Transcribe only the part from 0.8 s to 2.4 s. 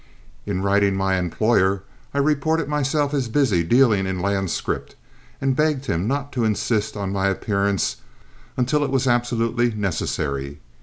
my employer I